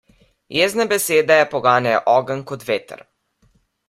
Jezne 0.59 0.85
besede 0.93 1.37
poganjajo 1.51 2.01
ogenj 2.23 2.41
kot 2.53 2.65
veter. 2.71 3.05